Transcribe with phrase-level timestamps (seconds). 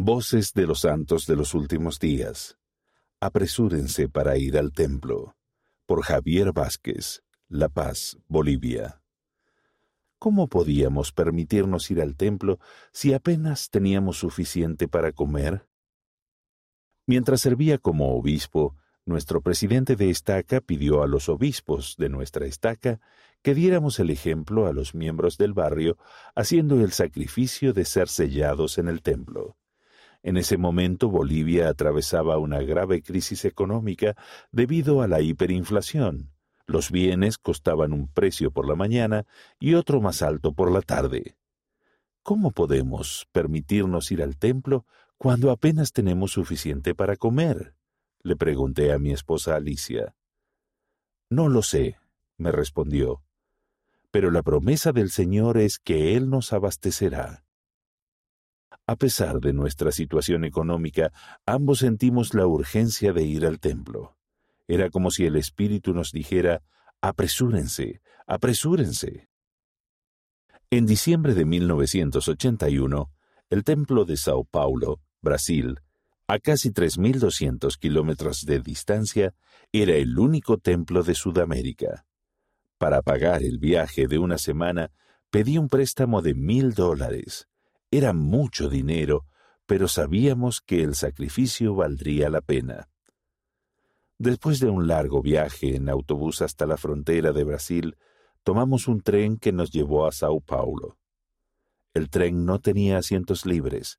[0.00, 2.56] Voces de los santos de los últimos días.
[3.18, 5.34] Apresúrense para ir al templo.
[5.86, 9.02] Por Javier Vázquez, La Paz, Bolivia.
[10.20, 12.60] ¿Cómo podíamos permitirnos ir al templo
[12.92, 15.66] si apenas teníamos suficiente para comer?
[17.04, 23.00] Mientras servía como obispo, nuestro presidente de estaca pidió a los obispos de nuestra estaca
[23.42, 25.98] que diéramos el ejemplo a los miembros del barrio
[26.36, 29.56] haciendo el sacrificio de ser sellados en el templo.
[30.22, 34.16] En ese momento Bolivia atravesaba una grave crisis económica
[34.50, 36.32] debido a la hiperinflación.
[36.66, 39.26] Los bienes costaban un precio por la mañana
[39.58, 41.36] y otro más alto por la tarde.
[42.22, 44.84] ¿Cómo podemos permitirnos ir al templo
[45.16, 47.74] cuando apenas tenemos suficiente para comer?
[48.22, 50.14] le pregunté a mi esposa Alicia.
[51.30, 51.96] No lo sé,
[52.36, 53.22] me respondió,
[54.10, 57.44] pero la promesa del Señor es que Él nos abastecerá.
[58.88, 61.12] A pesar de nuestra situación económica,
[61.44, 64.16] ambos sentimos la urgencia de ir al templo.
[64.66, 66.62] Era como si el Espíritu nos dijera,
[67.02, 69.28] apresúrense, apresúrense.
[70.70, 73.10] En diciembre de 1981,
[73.50, 75.80] el templo de Sao Paulo, Brasil,
[76.26, 79.34] a casi 3.200 kilómetros de distancia,
[79.70, 82.06] era el único templo de Sudamérica.
[82.78, 84.90] Para pagar el viaje de una semana,
[85.28, 87.48] pedí un préstamo de mil dólares.
[87.90, 89.24] Era mucho dinero,
[89.64, 92.90] pero sabíamos que el sacrificio valdría la pena.
[94.18, 97.96] Después de un largo viaje en autobús hasta la frontera de Brasil,
[98.42, 100.98] tomamos un tren que nos llevó a Sao Paulo.
[101.94, 103.98] El tren no tenía asientos libres,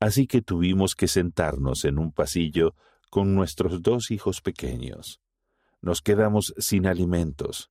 [0.00, 2.74] así que tuvimos que sentarnos en un pasillo
[3.10, 5.20] con nuestros dos hijos pequeños.
[5.82, 7.70] Nos quedamos sin alimentos,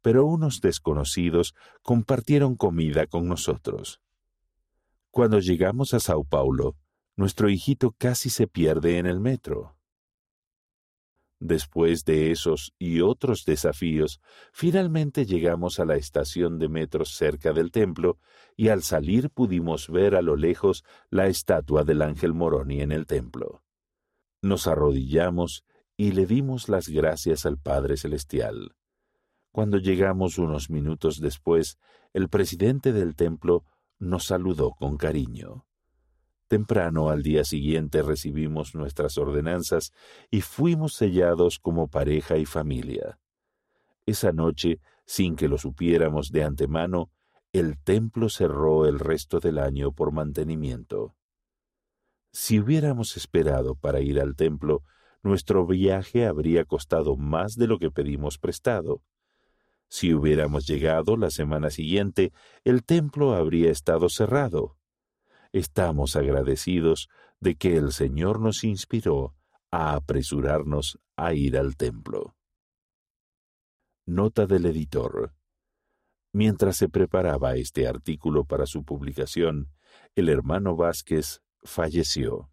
[0.00, 4.00] pero unos desconocidos compartieron comida con nosotros.
[5.12, 6.74] Cuando llegamos a Sao Paulo,
[7.16, 9.76] nuestro hijito casi se pierde en el metro.
[11.38, 14.22] Después de esos y otros desafíos,
[14.54, 18.20] finalmente llegamos a la estación de metro cerca del templo
[18.56, 23.04] y al salir pudimos ver a lo lejos la estatua del ángel Moroni en el
[23.04, 23.62] templo.
[24.40, 28.76] Nos arrodillamos y le dimos las gracias al Padre Celestial.
[29.50, 31.76] Cuando llegamos unos minutos después,
[32.14, 33.66] el presidente del templo
[34.02, 35.64] nos saludó con cariño.
[36.48, 39.92] Temprano al día siguiente recibimos nuestras ordenanzas
[40.28, 43.20] y fuimos sellados como pareja y familia.
[44.04, 47.10] Esa noche, sin que lo supiéramos de antemano,
[47.52, 51.14] el templo cerró el resto del año por mantenimiento.
[52.32, 54.82] Si hubiéramos esperado para ir al templo,
[55.22, 59.00] nuestro viaje habría costado más de lo que pedimos prestado.
[59.92, 62.32] Si hubiéramos llegado la semana siguiente,
[62.64, 64.78] el templo habría estado cerrado.
[65.52, 67.10] Estamos agradecidos
[67.40, 69.34] de que el Señor nos inspiró
[69.70, 72.34] a apresurarnos a ir al templo.
[74.06, 75.34] Nota del editor.
[76.32, 79.74] Mientras se preparaba este artículo para su publicación,
[80.14, 82.51] el hermano Vázquez falleció.